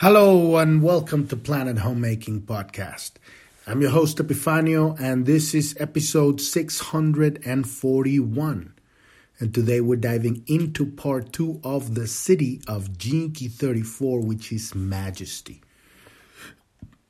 [0.00, 3.10] Hello and welcome to Planet Homemaking Podcast.
[3.66, 8.74] I'm your host Epifanio and this is episode 641.
[9.38, 14.74] And today we're diving into part 2 of the Siddhi of Key 34 which is
[14.74, 15.60] Majesty.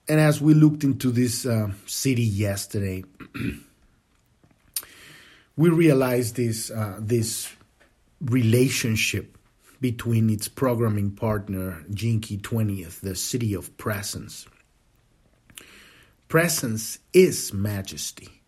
[0.09, 3.05] And as we looked into this uh, Siddhi yesterday,
[5.57, 7.55] we realized this uh, this
[8.21, 9.37] relationship
[9.81, 14.47] between its programming partner, Key 20th, the Siddhi of presence.
[16.29, 18.43] Presence is majesty,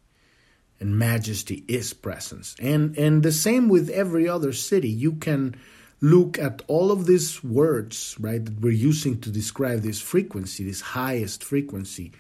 [0.78, 2.54] and majesty is presence.
[2.60, 4.96] And, and the same with every other Siddhi.
[4.96, 5.56] You can
[6.00, 10.80] look at all of these words, right, that we're using to describe this frequency, this
[10.80, 12.12] highest frequency,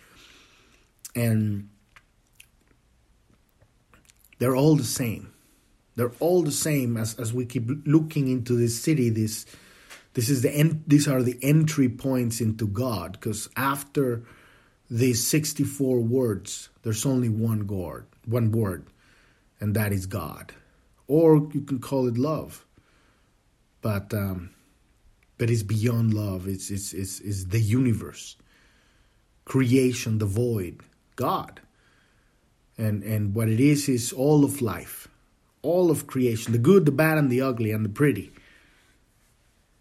[1.14, 1.68] and
[4.38, 5.32] they're all the same
[5.96, 9.14] they're all the same as, as we keep looking into this Siddhi.
[9.14, 9.46] This
[10.14, 14.22] this is the en- these are the entry points into God because after
[14.90, 18.86] these 64 words, there's only one word, one word,
[19.60, 20.52] and that is God,
[21.08, 22.64] or you can call it love.
[23.80, 24.50] But um,
[25.38, 26.48] but it's beyond love.
[26.48, 28.36] It's it's it's, it's the universe,
[29.44, 30.80] creation, the void,
[31.16, 31.60] God,
[32.78, 35.08] and and what it is is all of life
[35.62, 38.32] all of creation the good, the bad, and the ugly, and the pretty.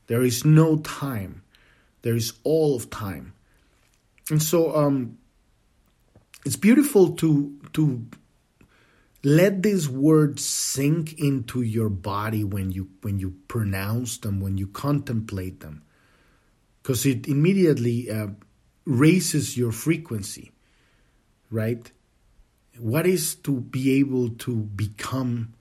[0.08, 1.44] There is no time,
[2.02, 3.34] there is all of time.
[4.30, 5.18] And so um,
[6.46, 8.06] it's beautiful to, to
[9.24, 14.68] let these words sink into your body when you when you pronounce them when you
[14.68, 15.84] contemplate them
[16.82, 18.28] because it immediately uh,
[18.86, 20.52] raises your frequency
[21.52, 21.92] right
[22.80, 25.54] what is to be able to become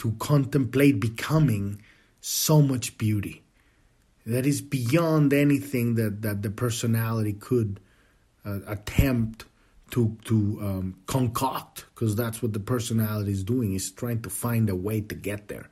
[0.00, 1.80] to contemplate becoming
[2.22, 3.42] so much beauty
[4.24, 7.78] that is beyond anything that, that the personality could
[8.46, 9.44] uh, attempt
[9.90, 14.70] to to um, concoct because that's what the personality is doing is trying to find
[14.70, 15.68] a way to get there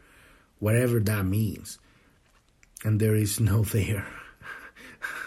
[0.59, 1.79] whatever that means.
[2.85, 4.07] And there is no there.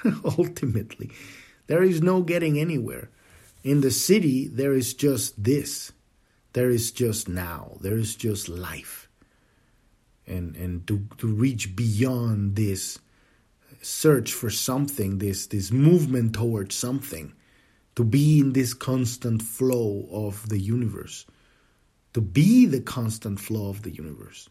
[0.37, 1.09] Ultimately
[1.65, 3.09] there is no getting anywhere.
[3.63, 5.91] In the Siddhi there is just this
[6.53, 7.77] there is just now.
[7.81, 9.09] There is just life.
[10.27, 12.99] And and to, to reach beyond this
[13.81, 17.33] search for something, this this movement towards something,
[17.95, 21.25] to be in this constant flow of the universe,
[22.13, 24.49] to be the constant flow of the universe.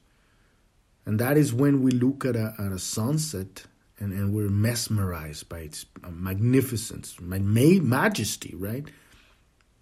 [1.07, 3.65] And that is when we look at a, at a sunset
[3.99, 8.85] and, and we're mesmerized by its uh, magnificence, my majesty, right?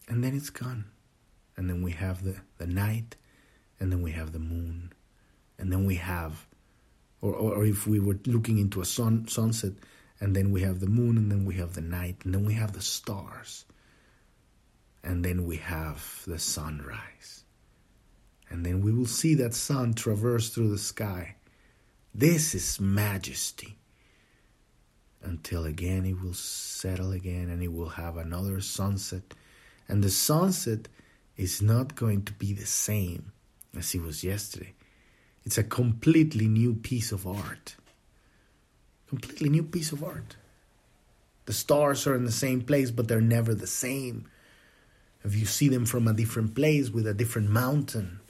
[0.09, 0.85] And then it's gone
[1.59, 3.17] and then we have the, the night,
[3.81, 4.93] and then we have the moon,
[5.59, 6.47] and then we have,
[7.21, 9.73] or, or, or if we were looking into a sun, sunset,
[10.21, 12.55] and then we have the moon, and then we have the night, and then we
[12.55, 13.65] have the stars,
[15.03, 17.43] and then we have the sunrise.
[18.51, 21.35] And then we will see that sun traverse through the sky.
[22.15, 23.79] This is majesty.
[25.23, 29.35] Until again it will settle again and it will have another sunset.
[29.89, 30.89] And the sunset
[31.39, 33.33] is not going to be the same
[33.77, 34.75] as it was yesterday.
[35.45, 37.77] It's a completely new piece of art.
[39.09, 40.37] Completely new piece of art.
[41.47, 44.29] The stars are in the same place, but they're never the same.
[45.25, 48.21] If you see them from a different place with a different mountain,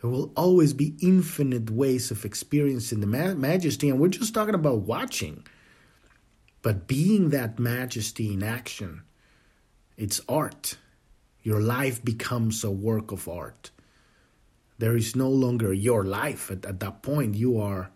[0.00, 4.54] there will always be infinite ways of experiencing the ma- majesty, and we're just talking
[4.54, 5.46] about watching.
[6.62, 9.02] But being that majesty in action,
[9.96, 10.76] it's art.
[11.46, 13.70] Your life becomes a work of art.
[14.78, 17.36] There is no longer your life at, at that point.
[17.36, 17.92] You are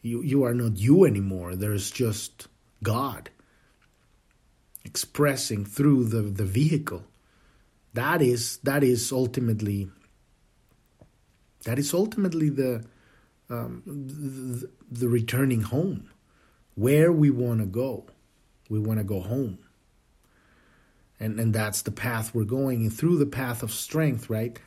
[0.00, 1.56] you, you are not you anymore.
[1.56, 2.48] There's just
[2.82, 3.28] God
[4.82, 7.04] expressing through the, the vehicle.
[7.92, 9.90] That is that is ultimately
[11.64, 12.82] that is ultimately the
[13.50, 16.08] um, the, the returning home,
[16.76, 18.06] where we want to go.
[18.70, 19.58] We want to go home
[21.18, 24.58] and and that's the path we're going through the path of strength right?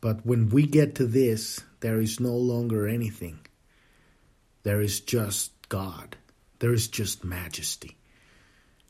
[0.00, 3.40] But when we get to this there is no longer anything.
[4.62, 6.16] There is just god.
[6.60, 7.96] There is just majesty.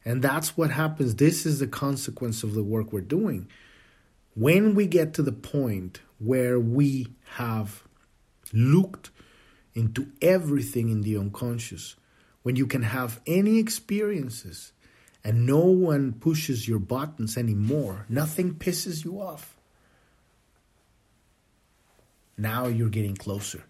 [0.04, 1.14] And that's what happens.
[1.14, 3.48] This is the consequence of the work we're doing.
[4.34, 7.06] When we get to the point where we
[7.36, 7.82] have
[8.52, 9.10] looked
[9.74, 11.96] into everything in the unconscious
[12.42, 14.72] when you can have any experiences
[15.24, 19.56] and no one pushes your buttons anymore, nothing pisses you off.
[22.36, 23.64] Now you're getting closer.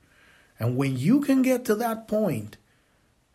[0.58, 2.56] And when you can get to that point,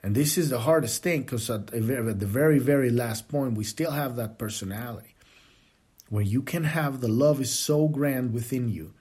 [0.04, 3.92] And this is the hardest thing because at, the very, very last point, we still
[3.92, 5.16] have that personality
[6.10, 8.94] where you can have the love is so grand within you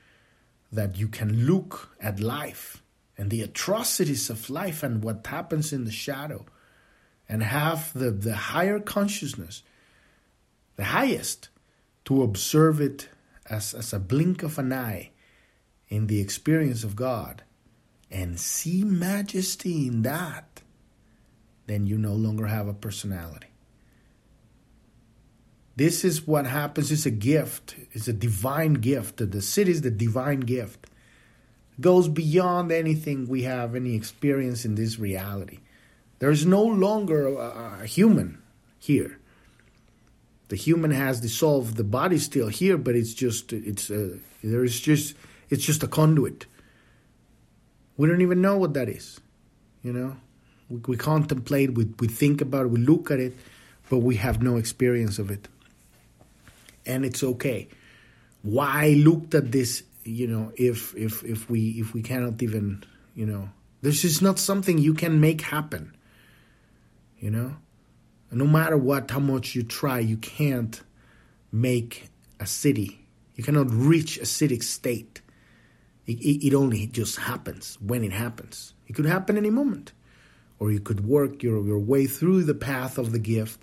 [0.73, 2.83] that you can look at life
[3.17, 6.45] and the atrocities of life and what happens in the shadow
[7.28, 9.62] and have the, the higher consciousness,
[10.76, 11.49] the highest,
[12.05, 13.08] to observe it
[13.49, 15.11] as, as a blink of an eye
[15.88, 17.43] in the experience of God
[18.11, 20.62] and see majesty in that,
[21.67, 23.49] then you no longer have a personality.
[25.75, 26.90] This is what happens.
[26.90, 27.76] It's a gift.
[27.93, 29.19] It's a divine gift.
[29.19, 30.87] The Siddhi is the divine gift.
[31.76, 35.58] It goes beyond anything we have any experience in this reality.
[36.19, 38.43] There is no longer a, a human
[38.79, 39.19] here.
[40.49, 41.77] The human has dissolved.
[41.77, 45.15] The body's still here, but it's just it's a, uh, there is just
[45.51, 46.47] it's just a conduit.
[47.97, 49.21] We don't even know what that is.
[49.83, 50.17] You know,
[50.69, 53.35] we, we contemplate, we, we think about it, we look at it,
[53.89, 55.49] but we have no experience of it
[56.87, 57.69] and it's okay.
[58.43, 62.85] Why looked at this, you know, if if if we if we cannot even,
[63.15, 63.51] you know,
[63.83, 65.95] this is not something you can make happen.
[67.19, 67.57] You know?
[68.31, 70.83] No matter what how much you try, you can't
[71.53, 72.09] make
[72.41, 72.99] a Siddhi.
[73.35, 75.21] You cannot reach a Siddhic state.
[76.07, 78.75] It, it, it only just happens when it happens.
[78.87, 79.93] It could happen any moment.
[80.59, 83.62] Or you could work your, your way through the path of the gift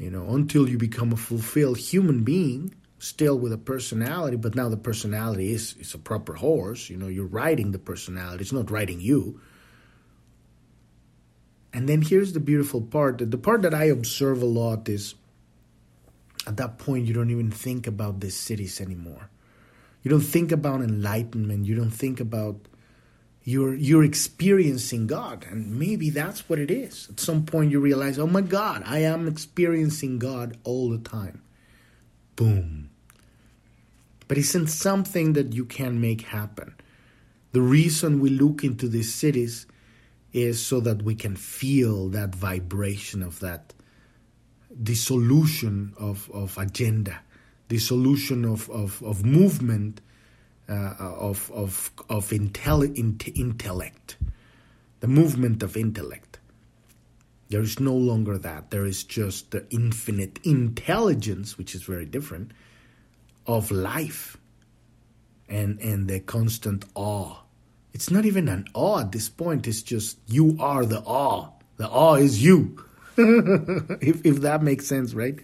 [0.00, 4.70] you know, until you become a fulfilled human being, still with a personality, but now
[4.70, 6.88] the personality is, is a proper horse.
[6.88, 9.42] You know, you're riding the personality, it's not riding you.
[11.72, 15.14] And then here's the beautiful part the part that I observe a lot is
[16.46, 19.30] at that point, you don't even think about these Siddhis anymore.
[20.02, 21.66] You don't think about enlightenment.
[21.66, 22.56] You don't think about
[23.44, 27.08] you're you're experiencing God and maybe that's what it is.
[27.10, 31.42] At some point you realize, "Oh my God, I am experiencing God all the time."
[32.36, 32.90] Boom.
[34.28, 36.74] But isn't something that you can make happen.
[37.52, 39.66] The reason we look into these Siddhis
[40.32, 43.74] is so that we can feel that vibration of that
[44.82, 47.20] dissolution of, of agenda,
[47.68, 50.00] dissolution of, of, of movement
[50.70, 52.96] uh, of of of intelli-
[53.36, 54.16] intellect,
[55.00, 56.38] the movement of intellect.
[57.48, 58.70] There is no longer that.
[58.70, 62.52] There is just the infinite intelligence, which is very different,
[63.46, 64.36] of life,
[65.48, 67.39] and and the constant awe.
[67.92, 69.66] It's not even an awe at this point.
[69.66, 71.48] It's just you are the awe.
[71.76, 72.84] The awe is you.
[73.16, 75.38] if if that makes sense, right?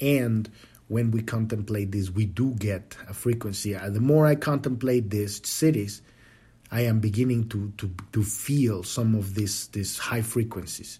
[0.00, 0.50] And
[0.88, 3.74] when we contemplate this, we do get a frequency.
[3.76, 6.00] Uh, the more I contemplate these Siddhis,
[6.70, 10.98] I am beginning to, to, to feel some of these, these high frequencies.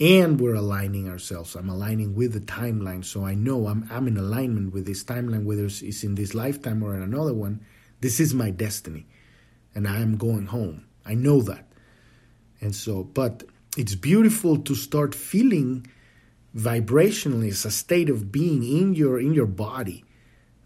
[0.00, 1.54] And we're aligning ourselves.
[1.54, 3.04] I'm aligning with the timeline.
[3.04, 6.82] So I know I'm, I'm in alignment with this timeline, whether it's in this lifetime
[6.82, 7.60] or in another one.
[8.02, 9.06] This is my destiny.
[9.74, 10.84] And I am going home.
[11.06, 11.66] I know that.
[12.60, 13.44] And so, but
[13.76, 15.86] it's beautiful to start feeling
[16.54, 20.04] vibrationally is a state of being in your in your body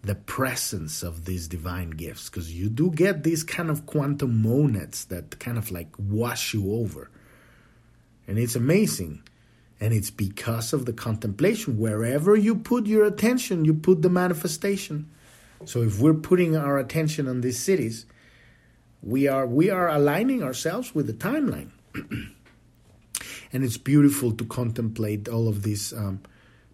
[0.03, 5.05] the presence of these divine gifts because you do get these kind of quantum monads
[5.05, 7.09] that kind of like wash you over
[8.27, 9.23] and it's amazing
[9.79, 15.09] and it's because of the contemplation wherever you put your attention you put the manifestation
[15.65, 18.05] so if we're putting our attention on these Siddhis
[19.03, 21.71] we are we are aligning ourselves with the timeline
[23.53, 26.21] and it's beautiful to contemplate all of this um,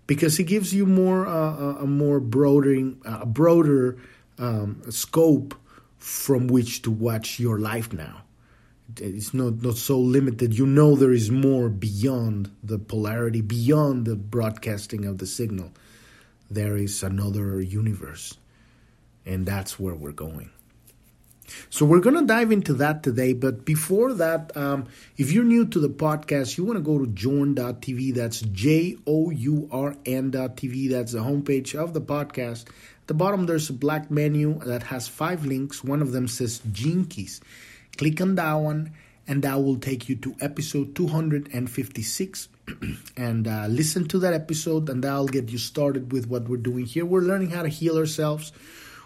[0.06, 2.74] because it gives you more uh, a more broader
[3.04, 3.98] a broader
[4.38, 5.54] um, scope
[5.98, 8.22] from which to watch your life now.
[8.96, 10.58] It's not not so limited.
[10.58, 15.72] You know there is more beyond the polarity, beyond the broadcasting of the signal.
[16.50, 18.36] There is another universe,
[19.26, 20.50] and that's where we're going.
[21.70, 23.32] So we're going to dive into that today.
[23.32, 24.86] But before that, um,
[25.16, 28.14] if you're new to the podcast, you want to go to journ.tv.
[28.14, 30.90] That's J O U R N.tv.
[30.90, 32.68] That's the homepage of the podcast.
[32.68, 35.82] At the bottom, there's a black menu that has five links.
[35.82, 37.40] One of them says Keys.
[37.98, 38.92] Click on that one,
[39.26, 42.48] and that will take you to episode 256.
[43.16, 46.86] and uh, listen to that episode, and that'll get you started with what we're doing
[46.86, 47.04] here.
[47.04, 48.52] We're learning how to heal ourselves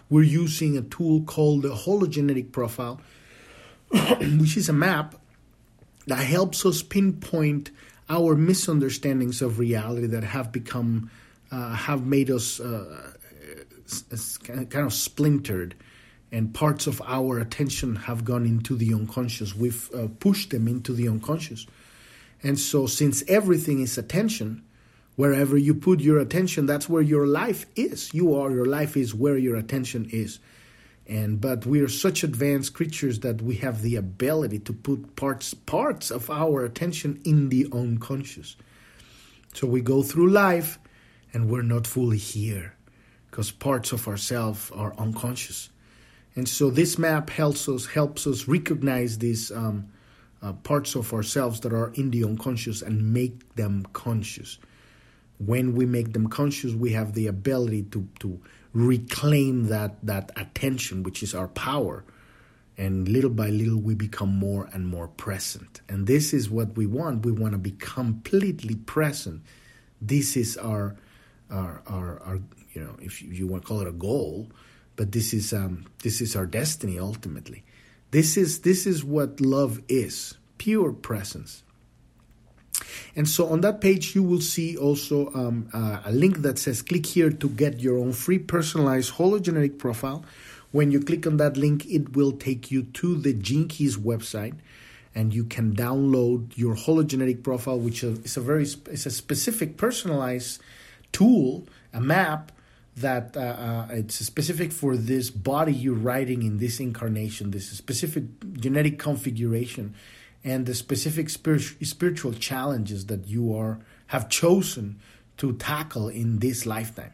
[0.09, 3.01] we're using a tool called the hologenetic profile,
[3.91, 5.15] which is a map
[6.07, 7.71] that helps us pinpoint
[8.09, 11.11] our misunderstandings of reality that have become
[11.51, 13.11] uh, have made us uh,
[14.43, 15.75] kind of splintered
[16.31, 19.55] and parts of our attention have gone into the unconscious.
[19.55, 21.65] We've uh, pushed them into the unconscious.
[22.43, 24.63] And so, since everything is attention,
[25.17, 28.13] wherever you put your attention, that's where your life is.
[28.13, 30.39] You are, your life is where your attention is.
[31.07, 35.53] And but we are such advanced creatures that we have the ability to put parts
[35.53, 38.55] parts of our attention in the unconscious.
[39.53, 40.77] So we go through life
[41.33, 42.75] and we're not fully here
[43.31, 45.69] because parts of ourselves are unconscious.
[46.35, 49.87] And so this map helps us helps us recognize these um,
[50.43, 54.59] uh, parts of ourselves that are in the unconscious and make them conscious.
[55.39, 58.41] When we make them conscious, we have the ability to to
[58.73, 62.03] reclaim that that attention, which is our power,
[62.77, 65.81] and little by little we become more and more present.
[65.87, 67.25] And this is what we want.
[67.25, 69.43] We want to be completely present.
[70.01, 70.95] This is our
[71.51, 72.39] our our, our
[72.73, 74.49] you know if you want to call it a goal
[74.97, 77.63] but this is um, this is our destiny ultimately.
[78.11, 81.63] This is this is what love is, pure presence.
[83.15, 86.81] And so on that page, you will see also um, uh, a link that says
[86.81, 90.23] click here to get your own free personalized hologenetic profile.
[90.71, 94.55] When you click on that link, it will take you to the Gene Keys website
[95.17, 100.61] and you can download your hologenetic profile, which is a very it's a specific personalized
[101.11, 102.51] tool, a map
[102.97, 108.25] that uh, uh, it's specific for this body you're writing in this incarnation, this specific
[108.59, 109.95] genetic configuration,
[110.47, 114.97] and the specific spiritual challenges that you are have chosen
[115.35, 117.11] to tackle in this lifetime,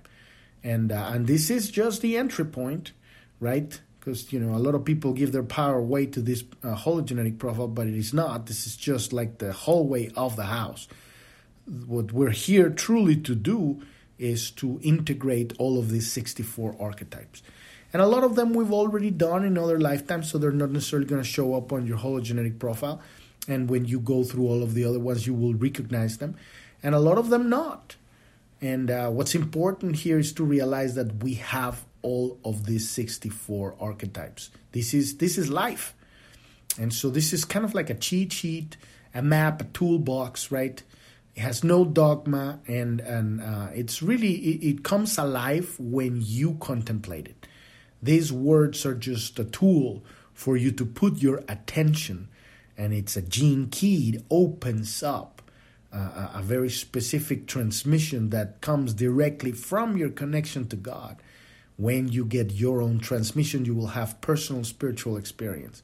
[0.64, 2.92] and uh, and this is just the entry point,
[3.40, 3.82] right?
[4.00, 7.40] Because you know a lot of people give their power away to this uh, hologenetic
[7.40, 8.46] profile, but it is not.
[8.46, 10.88] This is just like the hallway of the house.
[11.88, 13.82] What we're here truly to do
[14.20, 17.42] is to integrate all of these 64 archetypes.
[17.94, 21.08] And a lot of them we've already done in other lifetimes, so they're not necessarily
[21.08, 23.02] going to show up on your hologenetic profile.
[23.48, 26.36] And when you go through all of the other ones, you will recognize them.
[26.82, 27.96] And a lot of them not.
[28.62, 33.76] And uh, what's important here is to realize that we have all of these 64
[33.80, 34.50] archetypes.
[34.72, 35.94] This is this is life.
[36.80, 38.78] And so this is kind of like a cheat sheet,
[39.14, 40.82] a map, a toolbox, right?
[41.36, 46.56] It has no dogma, and and uh, it's really it, it comes alive when you
[46.60, 47.48] contemplate it.
[48.02, 52.28] These words are just a tool for you to put your attention,
[52.78, 54.10] and it's a gene key.
[54.16, 55.42] It opens up
[55.92, 61.18] uh, a very specific transmission that comes directly from your connection to God.
[61.78, 65.84] When you get your own transmission, you will have personal spiritual experience.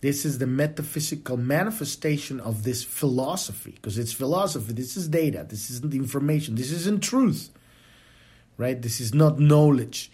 [0.00, 4.74] This is the metaphysical manifestation of this philosophy, because it's philosophy.
[4.74, 5.46] This is data.
[5.48, 6.56] This isn't information.
[6.56, 7.50] This isn't truth,
[8.58, 8.80] right?
[8.80, 10.10] This is not knowledge.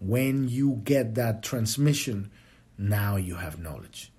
[0.00, 2.30] When you get that transmission,
[2.78, 4.10] now you have knowledge,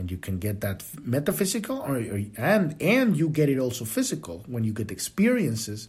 [0.00, 4.42] and you can get that metaphysical, or, or and and you get it also physical
[4.46, 5.86] when you get experiences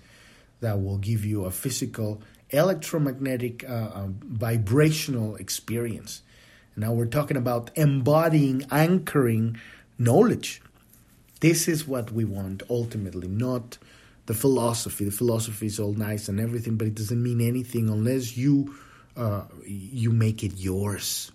[0.59, 4.07] that will give you a physical electromagnetic uh, uh,
[4.45, 6.21] vibrational experience
[6.75, 9.57] now we're talking about embodying, anchoring
[9.97, 10.61] knowledge.
[11.41, 13.77] This is what we want ultimately, not
[14.27, 15.05] the philosophy.
[15.05, 18.75] The philosophy is all nice and everything, but it doesn't mean anything unless you
[19.17, 21.31] uh, you make it yours.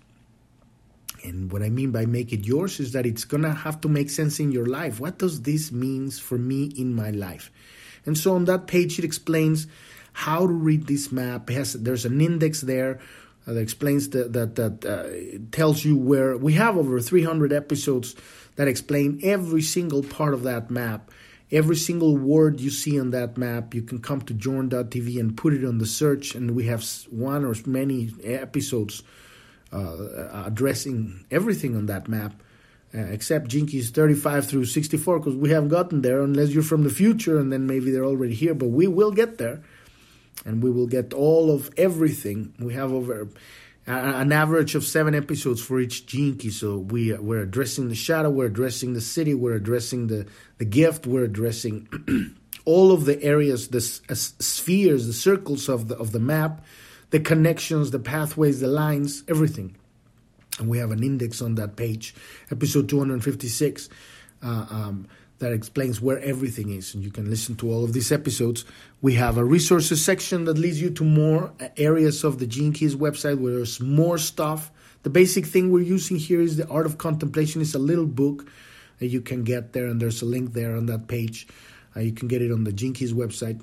[1.24, 4.10] And what I mean by make it yours is that it's gonna have to make
[4.10, 5.00] sense in your life.
[5.00, 7.50] What does this means for me in my life?
[8.04, 9.66] And so on that page, it explains
[10.12, 11.50] how to read this map.
[11.50, 13.00] Has there's an index there
[13.46, 18.14] that explains that that uh, tells you where we have over 300 episodes
[18.56, 21.10] that explain every single part of that map
[21.52, 25.52] every single word you see on that map you can come to journ.tv and put
[25.52, 29.02] it on the search and we have one or many episodes
[29.72, 32.32] addressing everything on that map
[32.94, 36.90] uh, except Keys 35 through 64 because we haven't gotten there unless you're from the
[36.90, 39.62] future and then maybe they're already here but we will get there
[40.46, 42.54] and we will get all of everything.
[42.58, 43.28] We have over
[43.86, 46.50] an average of seven episodes for each key.
[46.50, 50.26] So we we're addressing the shadow, we're addressing the Siddhi, we're addressing the
[50.58, 51.88] the gift, we're addressing
[52.64, 56.64] all of the areas, the uh, spheres, the circles of the of the map,
[57.16, 59.74] the connections, the pathways, the lines, everything.
[60.58, 62.14] And we have an index on that page,
[62.50, 63.88] episode two hundred fifty six.
[64.42, 65.08] Uh, um,
[65.38, 66.94] that explains where everything is.
[66.94, 68.66] And you can listen to all of these episodes.
[69.00, 72.96] We have a resources section that leads you to more areas of the Gene Keys
[72.96, 74.70] website where there's more stuff.
[75.02, 77.62] The basic thing we're using here is the Art of Contemplation.
[77.62, 78.46] It's a little book
[78.98, 81.46] that you can get there, and there's a link there on that page.
[81.94, 83.62] Uh, you can get it on the Keys website.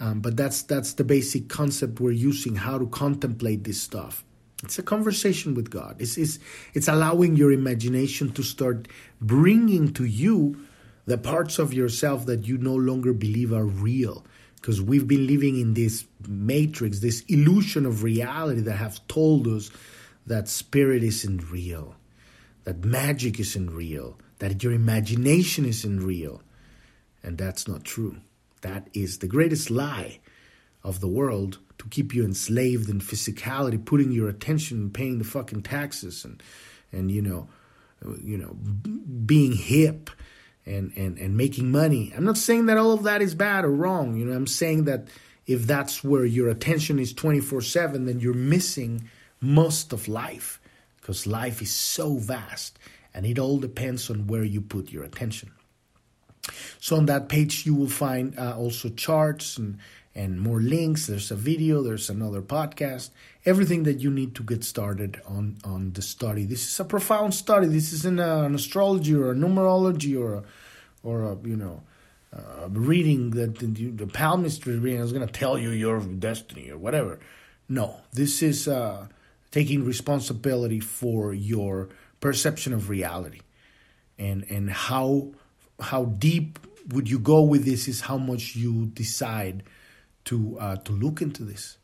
[0.00, 4.24] Um, but that's that's the basic concept we're using how to contemplate this stuff.
[4.62, 5.96] It's a conversation with God.
[6.00, 6.38] It's, it's,
[6.74, 8.88] it's allowing your imagination to start
[9.20, 10.66] bringing to you
[11.06, 14.24] the parts of yourself that you no longer believe are real.
[14.56, 19.70] Because we've been living in this matrix, this illusion of reality that have told us
[20.26, 21.94] that spirit isn't real,
[22.64, 26.42] that magic isn't real, that your imagination isn't real.
[27.22, 28.18] And that's not true.
[28.62, 30.20] That is the greatest lie
[30.82, 35.24] of the world to keep you enslaved in physicality, putting your attention, and paying the
[35.24, 36.42] fucking taxes, and
[36.92, 37.48] and you know,
[38.22, 38.54] you know,
[39.24, 40.10] being hip
[40.66, 42.12] and and and making money.
[42.16, 44.16] I'm not saying that all of that is bad or wrong.
[44.16, 45.08] You know, I'm saying that
[45.46, 49.08] if that's where your attention is 24/7, then you're missing
[49.40, 50.60] most of life
[51.00, 52.78] because life is so vast
[53.14, 55.50] and it all depends on where you put your attention.
[56.78, 59.78] So on that page you will find uh, also charts and
[60.14, 61.06] and more links.
[61.06, 63.10] There's a video, there's another podcast,
[63.44, 66.44] everything that you need to get started on, on the study.
[66.44, 67.68] This is a profound study.
[67.68, 70.42] This isn't a, an astrology or a numerology or a,
[71.04, 71.82] or a, you know,
[72.32, 76.76] uh, reading that the, the palmistry reading is going to tell you your destiny or
[76.76, 77.18] whatever.
[77.68, 79.06] No, this is uh,
[79.50, 81.88] taking responsibility for your
[82.20, 83.40] perception of reality,
[84.18, 85.32] and and how
[85.80, 86.58] how deep
[86.88, 89.62] would you go with this is how much you decide
[90.24, 91.76] to uh, to look into this.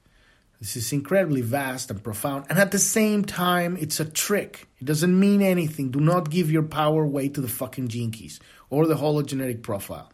[0.60, 4.66] This is incredibly vast and profound, and at the same time, it's a trick.
[4.80, 5.90] It doesn't mean anything.
[5.90, 10.10] Do not give your power away to the fucking gene keys or the hologenetic profile.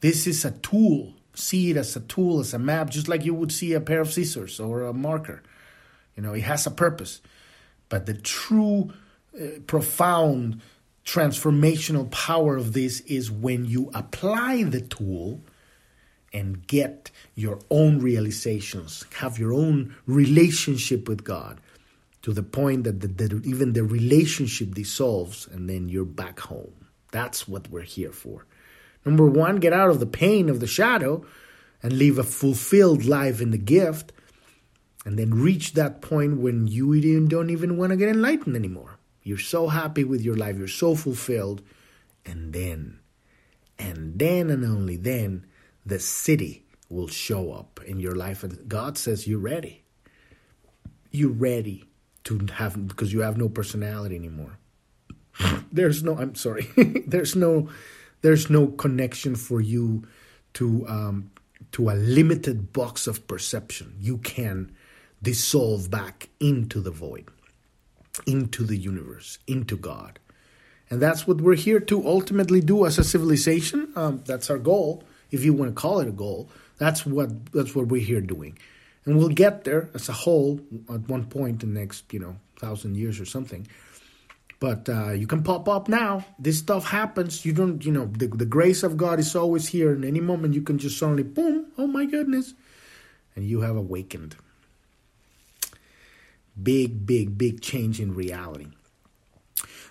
[0.00, 1.14] This is a tool.
[1.34, 4.00] See it as a tool, as a map, just like you would see a pair
[4.00, 5.42] of scissors or a marker.
[6.16, 7.20] You know, it has a purpose.
[7.88, 8.92] But the true,
[9.38, 10.60] uh, profound,
[11.06, 15.40] transformational power of this is when you apply the tool
[16.32, 21.60] and get your own realizations, have your own relationship with God
[22.22, 26.74] to the point that the, the, even the relationship dissolves and then you're back home.
[27.12, 28.44] That's what we're here for.
[29.04, 31.24] Number one, get out of the pain of the shadow
[31.82, 34.12] and live a fulfilled life in the gift.
[35.04, 38.95] And then reach that point when you don't even want to get enlightened anymore.
[39.26, 41.60] You're so happy with your life, you're so fulfilled.
[42.24, 43.00] And then,
[43.76, 45.46] and then and only then,
[45.84, 48.44] the Siddhi will show up in your life.
[48.44, 49.82] And God says, You're ready.
[51.10, 51.82] You're ready
[52.24, 54.58] to have, because you have no personality anymore.
[55.72, 56.68] there's no, I'm sorry,
[57.08, 57.68] there's no,
[58.22, 60.06] there's no connection for you
[60.54, 61.32] to, um,
[61.72, 63.96] to a limited box of perception.
[63.98, 64.70] You can
[65.20, 67.26] dissolve back into the void,
[68.26, 70.18] into the universe, into God.
[70.88, 73.92] And that's what we're here to ultimately do as a civilization.
[73.96, 76.48] Um, that's our goal if you want to call it a goal.
[76.78, 78.58] That's what that's what we're here doing,
[79.04, 82.36] and we'll get there as a whole at one point in the next you know
[82.58, 83.66] thousand years or something.
[84.58, 86.24] But uh, you can pop up now.
[86.38, 87.44] This stuff happens.
[87.44, 89.92] You don't, you know, the, the grace of God is always here.
[89.92, 92.54] In any moment you can just suddenly, boom, oh my goodness,
[93.34, 94.36] and you have awakened.
[96.60, 98.68] Big, big, big change in reality.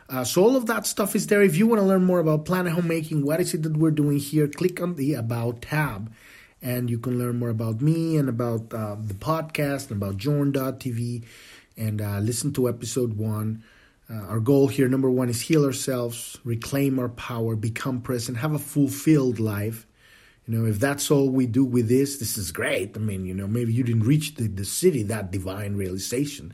[0.08, 1.41] Uh, so all of that stuff is there.
[1.41, 4.19] If you want to learn more about planet homemaking, what is it that we're doing
[4.19, 6.13] here, click on the About tab,
[6.62, 11.23] and you can learn more about me and about uh, the podcast and about journ.tv,
[11.75, 13.63] and uh, listen to episode one.
[14.08, 18.54] Uh, our goal here, number one, is heal ourselves, reclaim our power, become present, have
[18.54, 19.88] a fulfilled life.
[20.47, 22.95] You know, if that's all we do with this, this is great.
[22.95, 26.53] I mean, you know, maybe you didn't reach the, the Siddhi, that divine realization,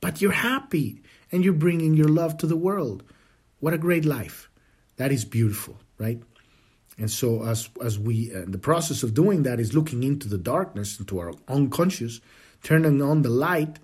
[0.00, 3.02] but you're happy and you're bringing your love to the world.
[3.60, 4.50] What a great life.
[4.96, 6.22] That is beautiful, right?
[6.98, 10.38] And so, as as we, uh, the process of doing that is looking into the
[10.38, 12.20] darkness, into our unconscious,
[12.62, 13.78] turning on the light,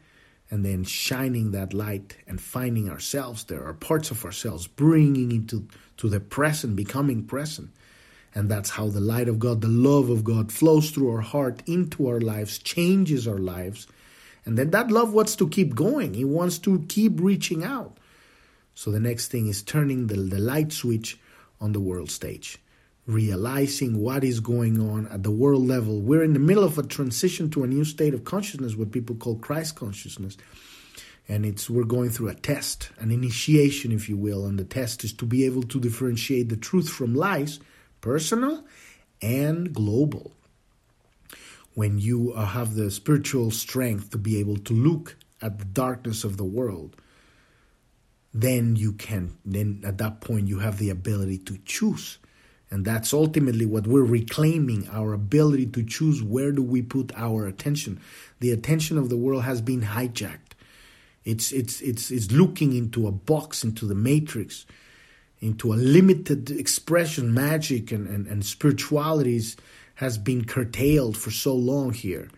[0.50, 5.68] and then shining that light and finding ourselves there, are parts of ourselves, bringing into
[5.96, 7.70] to the present, becoming present.
[8.34, 11.62] And that's how the light of God, the love of God, flows through our heart
[11.66, 13.86] into our lives, changes our lives,
[14.44, 16.14] and then that love wants to keep going.
[16.14, 17.96] He wants to keep reaching out.
[18.74, 21.18] So the next thing is turning the, the light switch
[21.60, 22.58] on the world stage,
[23.06, 26.00] realizing what is going on at the world level.
[26.00, 29.16] We're in the middle of a transition to a new state of consciousness, what people
[29.16, 30.36] call Christ consciousness.
[31.26, 34.44] And it's we're going through a test, an initiation, if you will.
[34.44, 37.60] And the test is to be able to differentiate the truth from lies,
[38.04, 38.54] personal
[39.22, 40.32] and global
[41.74, 46.22] when you uh, have the spiritual strength to be able to look at the darkness
[46.22, 46.96] of the world,
[48.32, 52.18] then you can, then at that point, you have the ability to choose
[52.70, 57.46] And that's ultimately what we're reclaiming our ability to choose where do we put our
[57.46, 58.00] attention.
[58.40, 60.54] The attention of the world has been hijacked.
[61.24, 64.66] It's it's it's it's looking into a box, into the matrix,
[65.40, 69.56] into a limited expression, magic and, and, and spiritualities
[69.96, 72.28] has been curtailed for so long here.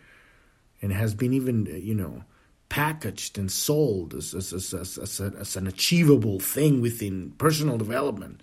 [0.83, 2.25] And has been even, uh, you know,
[2.69, 8.43] packaged and sold as, as, as, as, as an achievable thing within personal development.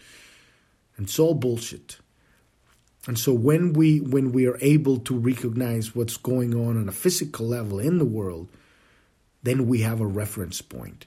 [0.98, 1.98] And it's all bullshit.
[3.06, 6.94] And so when we when we are able to recognize what's going on on a
[6.94, 8.48] physical level in the world,
[9.44, 11.06] then we have a reference point.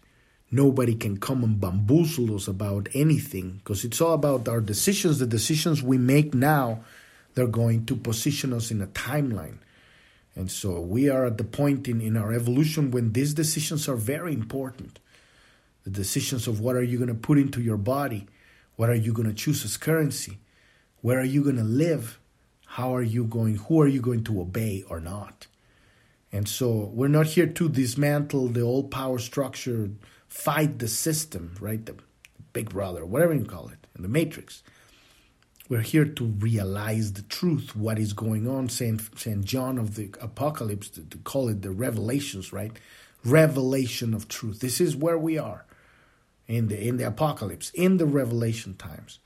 [0.50, 5.18] Nobody can come and bamboozle us about anything because it's all about our decisions.
[5.18, 6.84] The decisions we make now,
[7.34, 9.58] they're going to position us in a timeline.
[10.36, 13.96] And so we are at the point in, in our evolution when these decisions are
[13.96, 15.00] very important.
[15.84, 18.26] The decisions of what are you going to put into your body?
[18.76, 20.38] What are you going to choose as currency?
[21.00, 22.20] Where are you going to live?
[22.66, 23.56] How are you going?
[23.56, 25.46] Who are you going to obey or not?
[26.32, 29.90] And so we're not here to dismantle the old power structure,
[30.36, 31.84] fight the system, right?
[31.84, 31.96] The
[32.52, 34.62] big brother, whatever you call it, the matrix.
[35.68, 38.68] We're here to realize the truth, what is going on.
[38.68, 42.70] Saint, Saint John of the Apocalypse, to, to call it the revelations, right?
[43.24, 44.60] Revelation of truth.
[44.60, 45.64] This is where we are
[46.46, 49.18] in the in the apocalypse, in the revelation times.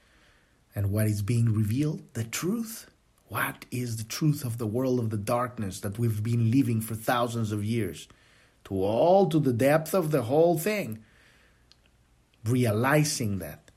[0.74, 2.02] And what is being revealed?
[2.14, 2.88] The truth.
[3.26, 6.94] What is the truth of the world of the darkness that we've been living for
[6.94, 8.08] thousands of years?
[8.70, 11.04] To all, to the depth of the whole thing.
[12.44, 13.70] Realizing that.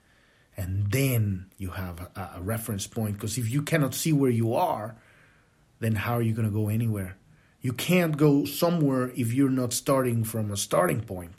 [0.55, 3.15] And then you have a, a reference point.
[3.15, 4.95] Because if you cannot see where you are,
[5.79, 7.17] then how are you going to go anywhere?
[7.59, 11.33] You can't go somewhere if you're not starting from a starting point.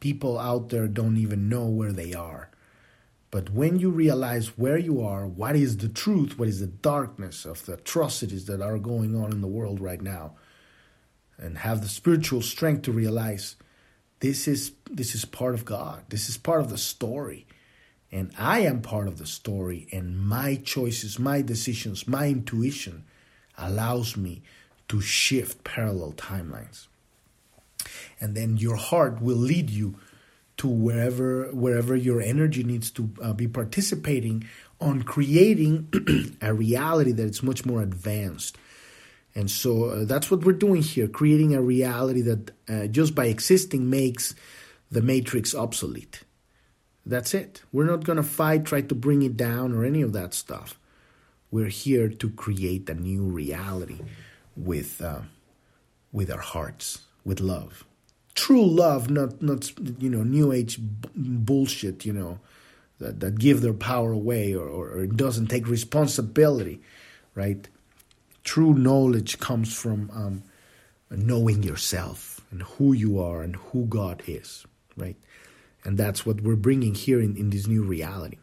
[0.00, 2.50] People out there don't even know where they are.
[3.30, 7.44] But when you realize where you are, what is the truth, what is the darkness
[7.44, 10.36] of the atrocities that are going on in the world right now,
[11.38, 13.56] and have the spiritual strength to realize
[14.20, 16.04] this is this is part of God.
[16.08, 17.46] This is part of the story.
[18.12, 23.04] And I am part of the story and my choices, my decisions, my intuition
[23.58, 24.42] allows me
[24.88, 26.86] to shift parallel timelines.
[28.20, 29.96] And then your heart will lead you
[30.58, 34.44] to wherever wherever your energy needs to uh, be participating
[34.80, 38.56] on creating a reality that is much more advanced
[39.36, 43.26] and so uh, that's what we're doing here creating a reality that uh, just by
[43.26, 44.34] existing makes
[44.90, 46.22] the matrix obsolete.
[47.04, 47.62] That's it.
[47.70, 50.80] We're not going to fight try to bring it down or any of that stuff.
[51.50, 54.00] We're here to create a new reality
[54.56, 55.20] with uh,
[56.12, 57.84] with our hearts with love.
[58.34, 59.70] True love, not not
[60.00, 62.40] you know new age b- bullshit, you know,
[62.98, 66.80] that that give their power away or, or, or doesn't take responsibility,
[67.34, 67.68] right?
[68.46, 70.44] True knowledge comes from um,
[71.10, 74.64] knowing yourself and who you are and who God is,
[74.96, 75.16] right?
[75.82, 78.38] And that's what we're bringing here in, in this new reality.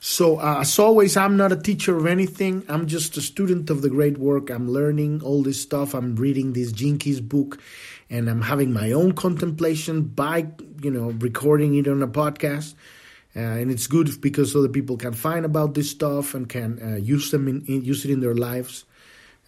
[0.00, 2.64] So, uh, as always, I'm not a teacher of anything.
[2.66, 4.48] I'm just a student of the great work.
[4.48, 5.94] I'm learning all this stuff.
[5.94, 7.60] I'm reading this Keys book
[8.08, 10.46] and I'm having my own contemplation by,
[10.80, 12.74] you know, recording it on a podcast.
[13.36, 16.96] Uh, and it's good because other people can find about this stuff and can uh,
[16.96, 18.84] use them in, in, use it in their lives.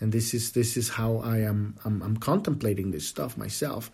[0.00, 3.90] And this is this is how I am I'm, I'm contemplating this stuff myself.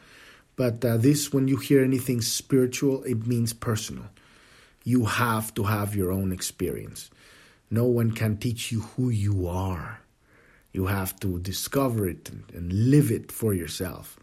[0.56, 4.04] But uh, this, when you hear anything spiritual, it means personal.
[4.84, 7.10] You have to have your own experience.
[7.70, 10.00] No one can teach you who you are.
[10.72, 14.18] You have to discover it and, and live it for yourself.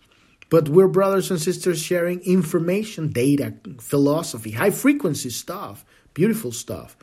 [0.49, 6.97] But we're brothers and sisters sharing information, data, philosophy, high frequency stuff, beautiful stuff.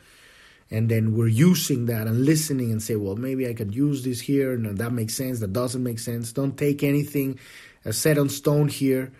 [0.69, 4.19] And then we're using that and listening and say, well, maybe I could use this
[4.19, 6.33] here, and that makes sense, that doesn't make sense.
[6.33, 7.39] Don't take anything
[7.85, 9.13] as set on stone here.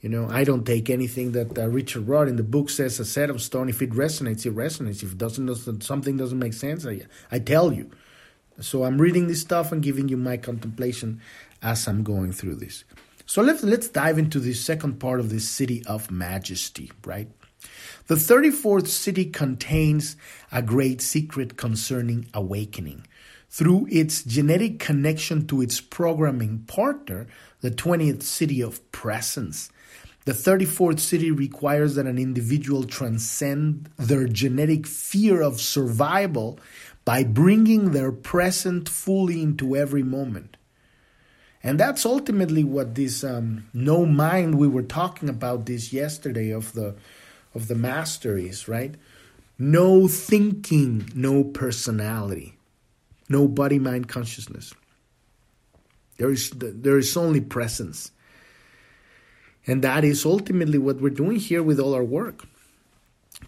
[0.00, 3.04] You know, I don't take anything that uh, Richard Rudd in the book says a
[3.04, 3.68] set of stone.
[3.68, 5.02] If it resonates, it resonates.
[5.02, 7.90] If it doesn't, doesn't something doesn't make sense, I, I tell you.
[8.60, 11.20] So I'm reading this stuff and giving you my contemplation
[11.62, 12.84] as I'm going through this.
[13.26, 17.28] So let's let's dive into the second part of this Siddhi of majesty, right?
[18.06, 20.16] The 34th Siddhi contains
[20.52, 23.06] a great secret concerning awakening.
[23.48, 27.26] Through its genetic connection to its programming partner,
[27.60, 29.70] the 20th Siddhi of presence,
[30.26, 36.58] the 34th Siddhi requires that an individual transcend their genetic fear of survival
[37.04, 40.56] by bringing their present fully into every moment.
[41.64, 46.74] And that's ultimately what this um, no mind we were talking about this yesterday of
[46.74, 46.94] the
[47.54, 48.94] of the master is, right?
[49.58, 52.54] No thinking, no personality,
[53.28, 54.74] no body mind consciousness.
[56.18, 58.10] There is, there is only presence.
[59.66, 62.44] And that is ultimately what we're doing here with all our work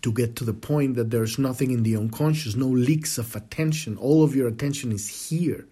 [0.03, 3.97] to get to the point that there's nothing in the unconscious, no leaks of attention.
[3.97, 5.67] All of your attention is here.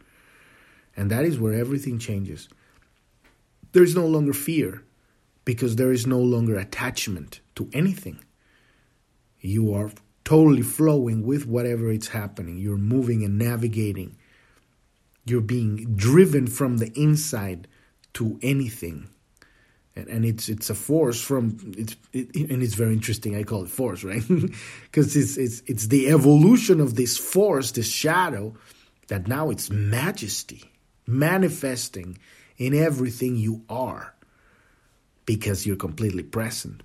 [0.97, 2.49] And that is where everything changes.
[3.73, 4.83] There is no longer fear
[5.45, 8.25] because there is no longer attachment to anything.
[9.41, 9.91] You are
[10.25, 12.59] totally flowing with whatever is happening.
[12.59, 14.17] You're moving and navigating.
[15.27, 17.67] You're being driven from the inside
[18.15, 19.09] to anything.
[19.97, 23.37] And, and it's it's a force from it's it, and it's very interesting.
[23.37, 24.23] I call it force, right?
[24.85, 28.57] Because it's it's it's the evolution of this force, this shadow,
[29.09, 30.65] that now it's majesty
[31.07, 32.19] manifesting
[32.57, 34.15] in everything you are
[35.27, 36.83] because you're completely present.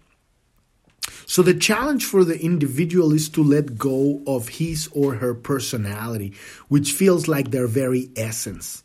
[1.26, 6.34] So, the challenge for the individual is to let go of his or her personality,
[6.68, 8.84] which feels like their very essence.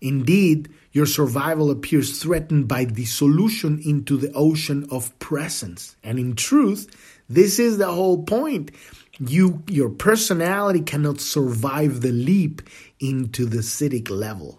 [0.00, 5.96] Indeed, your survival appears threatened by dissolution into the ocean of presence.
[6.02, 6.88] And in truth,
[7.28, 8.70] this is the whole point.
[9.18, 12.62] You, your personality cannot survive the leap
[13.00, 14.58] into the Siddhic level.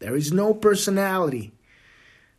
[0.00, 1.52] There is no personality.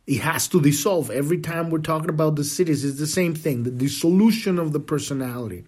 [0.06, 1.10] It has to dissolve.
[1.10, 4.80] Every time we're talking about the Siddhis, it's the same thing the dissolution of the
[4.80, 5.64] personality.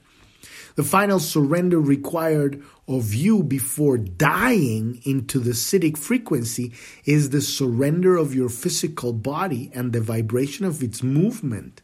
[0.75, 6.73] The final surrender required of you before dying into the Siddhic frequency
[7.05, 11.83] is the surrender of your physical body and the vibration of its movement.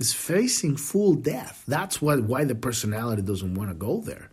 [0.00, 1.62] It's facing full death.
[1.68, 4.31] That's what, why the personality doesn't want to go there.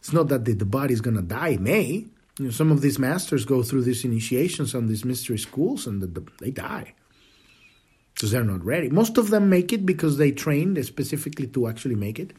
[0.00, 1.50] It's not that the, the body is going to die.
[1.50, 2.06] It may.
[2.38, 6.00] You know, some of these masters go through these initiations on these mystery schools and
[6.00, 6.94] the, the, they die
[8.14, 8.88] because they're not ready.
[8.88, 12.32] Most of them make it because they trained specifically to actually make it.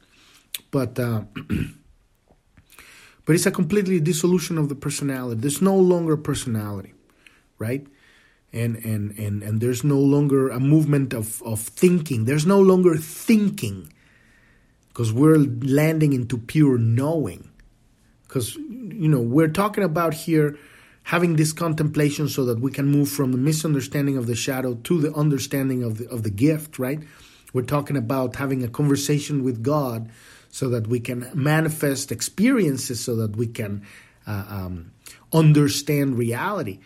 [0.72, 1.24] But uh,
[3.26, 5.42] but it's a completely dissolution of the personality.
[5.42, 6.94] There's no longer personality,
[7.60, 7.86] right?
[8.52, 12.26] And and and and there's no longer a movement of of thinking.
[12.26, 13.94] There's no longer thinking
[14.90, 17.51] because we're landing into pure knowing
[18.32, 20.58] because you know we're talking about here
[21.04, 25.02] having this contemplation so that we can move from the misunderstanding of the shadow to
[25.02, 27.00] the understanding of the of the gift right?
[27.54, 30.10] We're talking about having a conversation with god
[30.50, 33.86] so that we can manifest experiences so that we can
[34.26, 34.92] uh, um,
[35.34, 36.80] understand reality.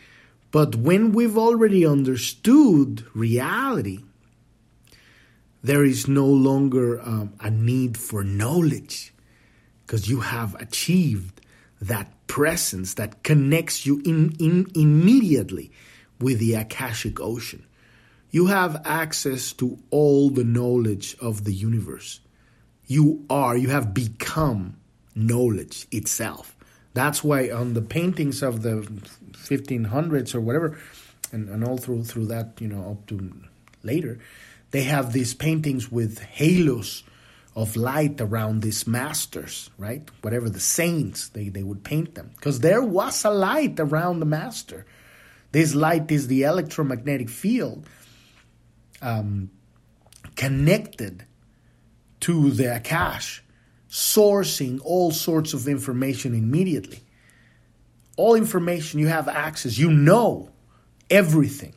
[0.52, 4.00] But when we've already understood reality
[5.62, 9.15] there is no longer um, a need for knowledge
[9.96, 11.40] because you have achieved
[11.80, 15.72] that presence that connects you in, in immediately
[16.20, 17.66] with the Akashic ocean.
[18.30, 22.20] You have access to all the knowledge of the universe.
[22.88, 24.76] You are, you have become
[25.16, 26.58] knowledge itself.
[26.94, 28.86] That's why on the paintings of the
[29.32, 30.78] 1500s or whatever,
[31.32, 33.32] and, and all through through that, you know, up to
[33.82, 34.20] later,
[34.72, 37.04] they have these paintings with halos
[37.56, 40.10] of light around these masters, right?
[40.22, 42.32] Whatever the saints, they, they would paint them.
[42.36, 44.86] Because there was a light around the master.
[45.52, 47.88] This light is the electromagnetic field
[49.02, 49.52] um,
[50.36, 51.26] connected
[52.22, 53.40] to the Akash,
[53.90, 57.04] sourcing all sorts of information immediately.
[58.18, 60.50] All information you have access, you know
[61.10, 61.76] everything.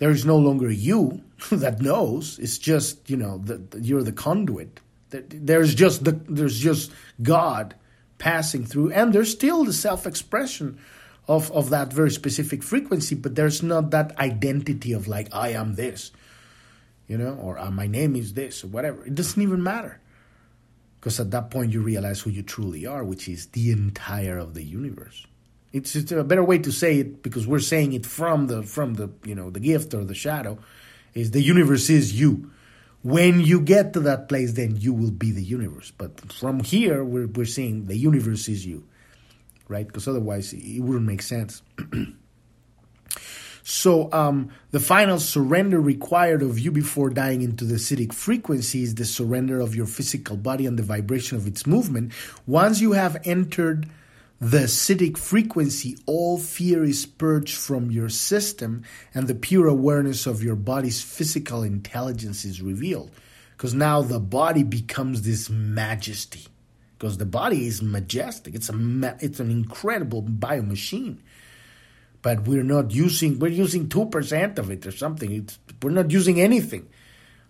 [0.00, 2.38] There is no longer you, that knows.
[2.38, 4.80] It's just you know that you're the conduit.
[5.10, 6.90] There's just the there's just
[7.22, 7.74] God
[8.18, 10.78] passing through, and there's still the self-expression
[11.28, 15.74] of of that very specific frequency, but there's not that identity of like I am
[15.74, 16.12] this,
[17.06, 19.04] you know, or uh, my name is this or whatever.
[19.04, 20.00] It doesn't even matter
[20.98, 24.54] because at that point you realize who you truly are, which is the entire of
[24.54, 25.26] the universe.
[25.72, 28.94] It's, it's a better way to say it because we're saying it from the from
[28.94, 30.58] the you know the gift or the shadow
[31.14, 32.50] is the universe is you.
[33.02, 35.90] When you get to that place, then you will be the universe.
[35.96, 38.84] But from here, we're, we're seeing the universe is you,
[39.68, 39.86] right?
[39.86, 41.62] Because otherwise, it wouldn't make sense.
[43.62, 48.94] So, um, the final surrender required of you before dying into the Siddhic frequency is
[48.94, 52.12] the surrender of your physical body and the vibration of its movement.
[52.46, 53.88] Once you have entered
[54.40, 60.42] the Siddhic frequency, all fear is purged from your system, and the pure awareness of
[60.42, 63.10] your body's physical intelligence is revealed.
[63.54, 66.46] Because now the body becomes this majesty.
[66.96, 68.54] Because the body is majestic.
[68.54, 71.18] It's a it's an incredible biomachine.
[72.22, 75.30] But we're not using we're using two percent of it or something.
[75.32, 76.88] It's, we're not using anything.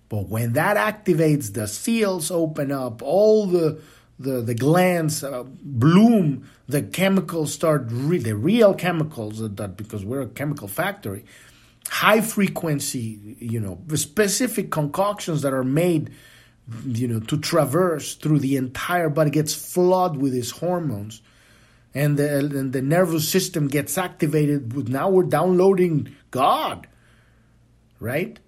[0.09, 3.81] But when that activates, the seals open up, all the
[4.21, 10.21] the, the glands uh, bloom, the chemicals start, re- the real chemicals that, because we're
[10.21, 11.25] a chemical factory,
[11.89, 16.11] high frequency, you know, specific concoctions that are made,
[16.85, 21.23] you know, to traverse through the entire body gets flooded with these hormones.
[21.95, 26.87] And the, and the nervous system gets activated now we're downloading God,
[27.99, 28.39] right?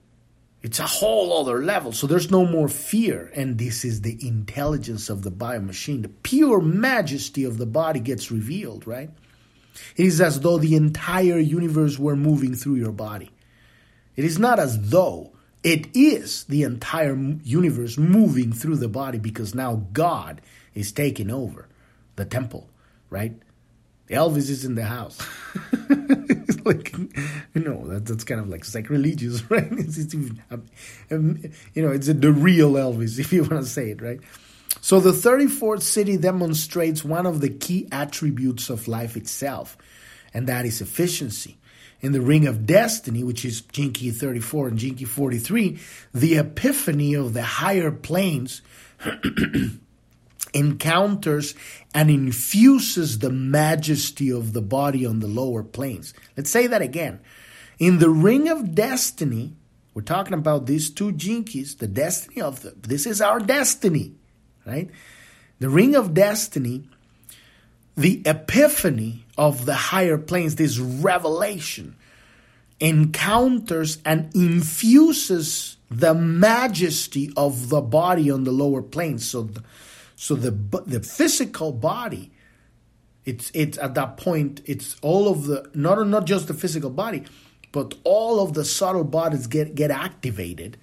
[0.62, 1.92] It's a whole other level.
[1.92, 3.32] So there's no more fear.
[3.34, 6.02] And this is the intelligence of the biomachine.
[6.02, 9.10] The pure majesty of the body gets revealed, right?
[9.96, 13.30] It is as though the entire universe were moving through your body.
[14.14, 15.32] It is not as though,
[15.64, 20.40] it is the entire universe moving through the body because now God
[20.74, 21.68] is taking over
[22.16, 22.68] the temple,
[23.10, 23.34] right?
[24.12, 25.18] Elvis is in the house.
[26.64, 26.96] like,
[27.54, 29.68] you know, that, that's kind of like sacrilegious, right?
[29.72, 30.42] It's, it's even,
[31.10, 31.42] um,
[31.74, 34.20] you know, it's the real Elvis, if you want to say it, right?
[34.80, 39.76] So the 34th Siddhi demonstrates one of the key attributes of life itself,
[40.32, 41.58] and that is efficiency.
[42.00, 45.78] In the Ring of Destiny, which is Key 34 and Key 43,
[46.12, 48.60] the epiphany of the higher planes
[50.52, 51.54] encounters
[51.94, 56.14] and infuses the majesty of the body on the lower planes.
[56.36, 57.20] Let's say that again.
[57.78, 59.54] In the ring of destiny,
[59.94, 64.14] we're talking about these two Gene Keys, the destiny of the, this is our destiny,
[64.66, 64.90] right?
[65.58, 66.88] The ring of destiny,
[67.96, 71.96] the epiphany of the higher planes, this revelation,
[72.80, 79.28] encounters and infuses the majesty of the body on the lower planes.
[79.28, 79.62] So, the,
[80.22, 80.52] so the
[80.86, 82.30] the physical body,
[83.24, 87.24] it's it's at that point it's all of the not not just the physical body,
[87.72, 90.76] but all of the subtle bodies get get activated,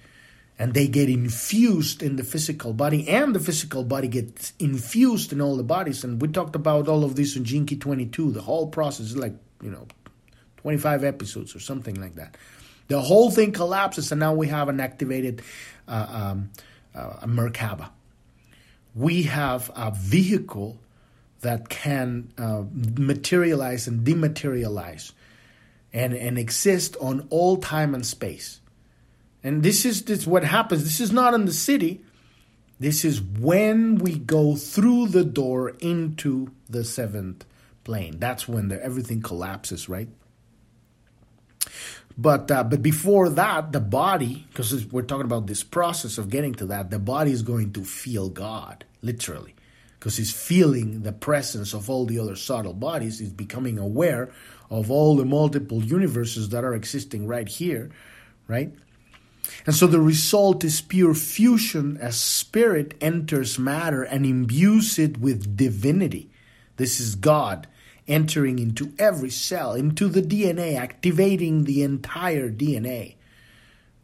[0.58, 5.40] and they get infused in the physical body, and the physical body gets infused in
[5.40, 6.04] all the bodies.
[6.04, 8.32] And we talked about all of this in Gene Key 22.
[8.32, 9.86] The whole process is like you know,
[10.58, 12.36] 25 episodes or something like that.
[12.88, 15.40] The whole thing collapses, and now we have an activated
[15.88, 16.50] uh, um,
[16.94, 17.88] uh, Merkaba
[18.94, 20.78] we have a vehicle
[21.40, 22.64] that can uh,
[22.98, 25.12] materialize and dematerialize
[25.92, 28.60] and, and exist on all time and space.
[29.42, 30.84] And this is this what happens.
[30.84, 32.00] This is not in the Siddhi.
[32.78, 37.44] This is when we go through the door into the seventh
[37.84, 38.18] plane.
[38.18, 40.08] That's when the, everything collapses, right?
[42.20, 46.54] But uh, but before that, the body, because we're talking about this process of getting
[46.56, 49.54] to that, the body is going to feel God literally,
[49.98, 53.22] because it's feeling the presence of all the other subtle bodies.
[53.22, 54.30] It's becoming aware
[54.68, 57.90] of all the multiple universes that are existing right here,
[58.46, 58.70] right?
[59.64, 65.56] And so the result is pure fusion as spirit enters matter and imbues it with
[65.56, 66.30] divinity.
[66.76, 67.66] This is God
[68.10, 73.14] entering into every cell, into the DNA, activating the entire DNA,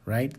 [0.04, 0.32] right?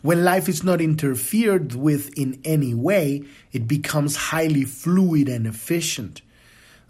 [0.00, 6.22] When life is not interfered with in any way, it becomes highly fluid and efficient.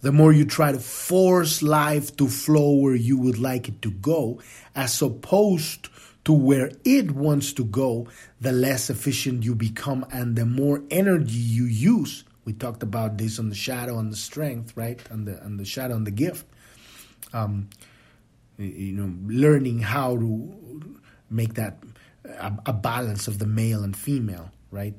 [0.00, 3.90] The more you try to force life to flow where you would like it to
[3.90, 4.40] go,
[4.74, 5.88] as opposed
[6.24, 8.06] to where it wants to go,
[8.40, 13.38] the less efficient you become and the more energy you use we talked about this
[13.38, 14.98] on the shadow and the strength, right?
[15.10, 16.46] And the and the shadow and the gift.
[17.34, 17.68] Um,
[18.56, 21.76] you know, learning how to make that
[22.24, 24.94] a, a balance of the male and female, right?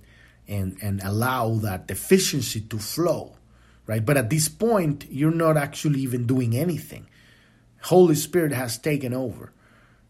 [0.48, 3.34] And and allow that efficiency to flow,
[3.88, 4.06] right?
[4.06, 7.08] But at this point, you're not actually even doing anything.
[7.82, 9.54] Holy Spirit has taken over.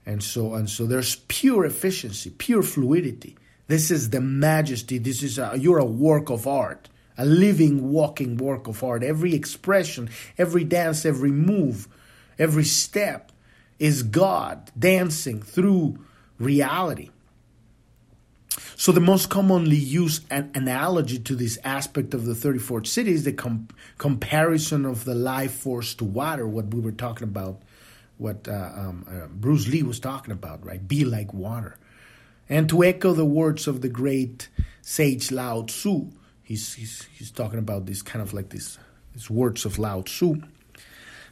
[0.06, 3.38] And so and so there's pure efficiency, pure fluidity.
[3.67, 4.97] This is the majesty.
[4.97, 9.03] This is a, you're a work of art a living, walking work of art.
[9.03, 11.88] Every expression, every dance, every move,
[12.39, 13.34] every step
[13.77, 15.99] is God dancing through
[16.39, 17.10] reality.
[18.77, 23.25] So, the most commonly used an analogy to this aspect of the 34th Siddhi is
[23.25, 27.61] the com- comparison of the life force to water, what we were talking about,
[28.17, 30.88] what uh, um, uh, Bruce Lee was talking about, right?
[30.88, 31.78] Be like water.
[32.47, 34.47] And to echo the words of the great
[34.82, 36.11] sage Lao Tzu,
[36.50, 38.78] he's, he's, he's talking about this kind of like this,
[39.14, 40.41] these words of Lao Tzu.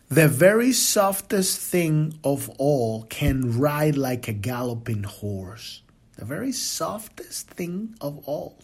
[0.10, 5.82] The very softest thing of all can ride like a galloping horse.
[6.16, 8.58] The very softest thing of all.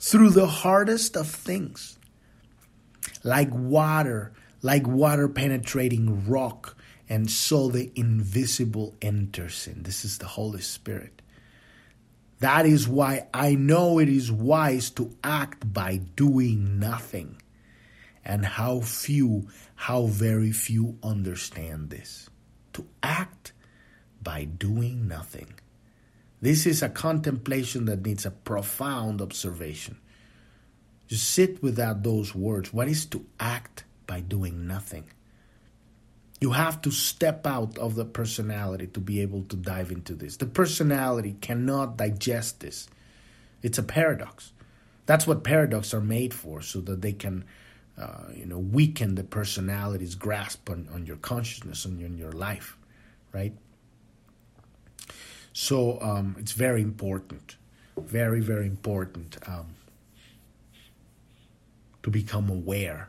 [0.00, 1.98] Through the hardest of things.
[3.22, 6.76] Like water, like water penetrating rock,
[7.08, 9.84] and so the invisible enters in.
[9.84, 11.15] This is the Holy Spirit.
[12.40, 17.40] That is why I know it is wise to act by doing nothing.
[18.24, 22.28] And how few, how very few understand this.
[22.74, 23.52] To act
[24.22, 25.54] by doing nothing.
[26.42, 29.98] This is a contemplation that needs a profound observation.
[31.06, 32.72] Just sit without those words.
[32.72, 35.04] What is to act by doing nothing?
[36.40, 40.36] You have to step out of the personality to be able to dive into this.
[40.36, 42.88] The personality cannot digest this.
[43.62, 44.52] It's a paradox.
[45.06, 47.44] That's what paradoxes are made for, so that they can,
[47.96, 52.76] uh, you know, weaken the personality's grasp on, on your consciousness and on your life,
[53.32, 53.54] right?
[55.52, 57.56] So um, it's very important,
[57.96, 59.68] very very important um,
[62.02, 63.08] to become aware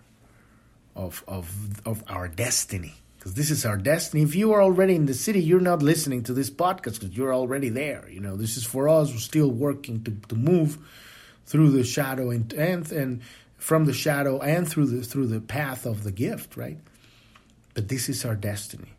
[0.95, 4.23] of of of our destiny because this is our destiny.
[4.23, 7.33] If you are already in the Siddhi, you're not listening to this podcast because you're
[7.33, 8.07] already there.
[8.09, 10.77] You know, this is for us who still working to, to move
[11.45, 13.21] through the shadow and, and and
[13.57, 16.77] from the shadow and through the through the path of the gift, right?
[17.73, 18.93] But this is our destiny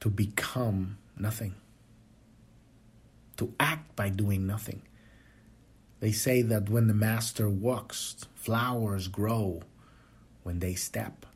[0.00, 1.54] to become nothing.
[3.38, 4.82] To act by doing nothing.
[6.00, 9.62] They say that when the master walks, flowers grow
[10.42, 11.26] when they step.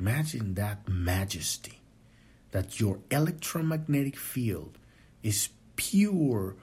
[0.00, 1.80] Imagine that majesty,
[2.52, 4.78] that your electromagnetic field
[5.22, 6.56] is pure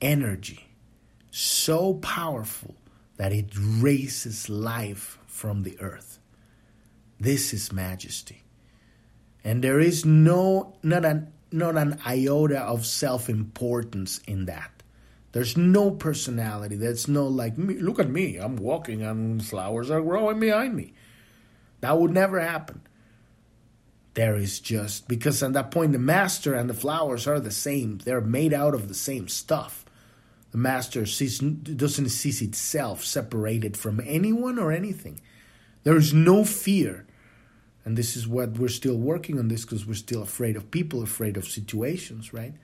[0.00, 0.68] energy,
[1.30, 2.76] so powerful
[3.18, 6.18] that it raises life from the earth.
[7.20, 8.42] This is majesty.
[9.44, 14.82] And there is no not an not an iota of self-importance in that.
[15.32, 16.76] There's no personality.
[16.76, 17.74] There's no like me.
[17.74, 18.36] Look at me.
[18.36, 20.94] I'm walking and flowers are growing behind me.
[21.80, 22.82] That would never happen.
[24.14, 27.98] There is just because at that point the master and the flowers are the same.
[27.98, 29.84] They're made out of the same stuff.
[30.50, 35.20] The master sees, doesn't see itself separated from anyone or anything.
[35.84, 37.06] There is no fear.
[37.84, 41.02] And this is what we're still working on this because we're still afraid of people,
[41.02, 42.54] afraid of situations, right?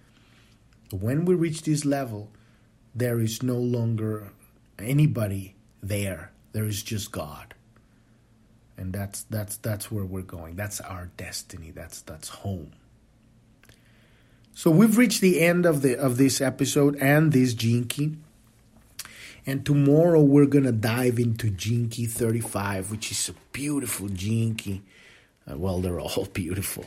[0.90, 2.32] But when we reach this level,
[2.94, 4.32] there is no longer
[4.78, 6.32] anybody there.
[6.52, 7.54] There is just God
[8.84, 10.56] and that's that's that's where we're going.
[10.56, 11.70] That's our destiny.
[11.70, 12.72] That's that's home.
[14.52, 18.16] So we've reached the end of the of this episode and this key
[19.46, 24.82] and tomorrow we're gonna dive into key 35 which is a beautiful key
[25.50, 26.84] uh, well they're all beautiful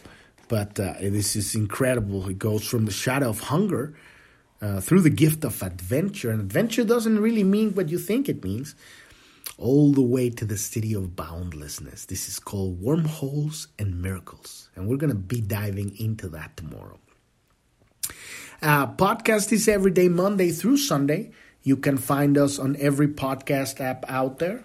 [0.48, 2.30] but uh, this is incredible.
[2.30, 3.94] It goes from the shadow of hunger
[4.62, 6.32] uh, through the gift of adventure.
[6.32, 8.76] And adventure doesn't really mean what you think it means
[9.58, 12.06] all the way to the Siddhi of boundlessness.
[12.06, 14.70] This is called Wormholes and Miracles.
[14.76, 17.00] And we're going to be diving into that tomorrow.
[18.62, 21.32] Uh, podcast is every day, Monday through Sunday.
[21.64, 24.64] You can find us on every podcast app out there.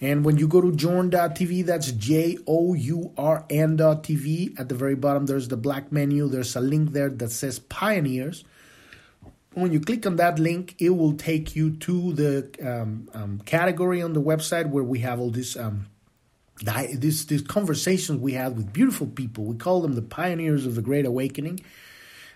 [0.00, 4.58] And when you go to journ.tv, that's J O U R N.tv.
[4.58, 6.28] At the very bottom, there's the black menu.
[6.28, 8.44] There's a link there that says Pioneers
[9.54, 14.02] when you click on that link, it will take you to the um, um, category
[14.02, 15.86] on the website where we have all these um,
[16.62, 19.44] this this conversations we had with beautiful people.
[19.44, 21.60] We call them the pioneers of the Great Awakening.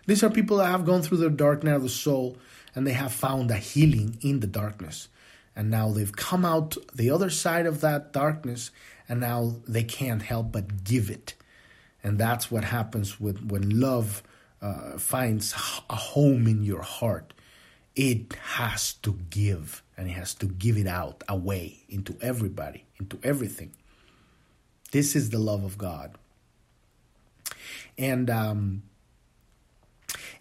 [0.06, 2.38] These are people that have gone through the dark night of the soul
[2.74, 5.08] and they have found a healing in the darkness.
[5.56, 8.70] And now they've come out the other side of that darkness
[9.08, 11.34] and now they can't help but give it.
[12.04, 14.22] And that's what happens with when love
[14.62, 15.52] uh, finds
[15.90, 17.32] a home in your heart,
[17.94, 23.18] it has to give and it has to give it out away into everybody, into
[23.22, 23.72] everything.
[24.92, 26.16] This is the love of God.
[27.98, 28.82] And um,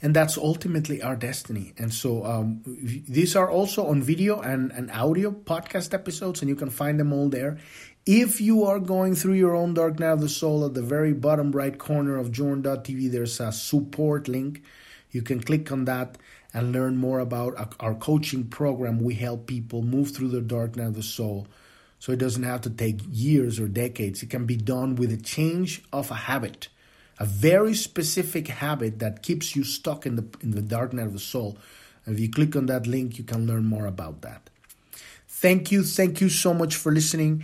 [0.01, 1.73] and that's ultimately our destiny.
[1.77, 6.55] And so um, these are also on video and, and audio podcast episodes, and you
[6.55, 7.57] can find them all there.
[8.05, 11.11] If you are going through your own dark night of the soul, at the very
[11.11, 14.61] bottom right corner of journ.tv, there's a support link.
[15.09, 16.19] You can click on that
[16.53, 18.99] and learn more about our coaching program.
[18.99, 21.47] We help people move through the dark night of the soul.
[21.97, 24.21] So it doesn't have to take years or decades.
[24.21, 26.67] It can be done with a change of a habit,
[27.17, 31.13] a very specific habit that keeps you stuck in the in the dark night of
[31.13, 31.57] the soul.
[32.05, 34.51] If you click on that link, you can learn more about that.
[35.27, 35.83] Thank you.
[35.83, 37.43] Thank you so much for listening.